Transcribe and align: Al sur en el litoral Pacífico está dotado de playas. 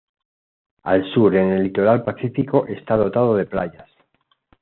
Al 0.81 1.13
sur 1.13 1.35
en 1.35 1.51
el 1.51 1.61
litoral 1.61 2.03
Pacífico 2.03 2.65
está 2.65 2.97
dotado 2.97 3.35
de 3.35 3.45
playas. 3.45 3.87